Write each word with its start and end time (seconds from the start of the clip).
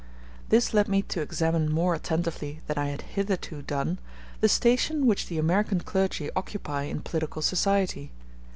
This 0.49 0.73
led 0.73 0.87
me 0.87 1.03
to 1.03 1.21
examine 1.21 1.71
more 1.71 1.93
attentively 1.93 2.61
than 2.65 2.75
I 2.75 2.87
had 2.87 3.03
hitherto 3.03 3.61
done, 3.61 3.99
the 4.39 4.49
station 4.49 5.05
which 5.05 5.27
the 5.27 5.37
American 5.37 5.81
clergy 5.81 6.31
occupy 6.35 6.85
in 6.85 7.01
political 7.01 7.43
society. 7.43 8.09